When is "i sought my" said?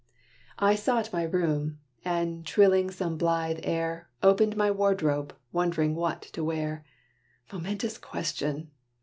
0.57-1.21